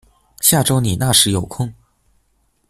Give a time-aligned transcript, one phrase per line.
[0.39, 1.71] 下周你那时有空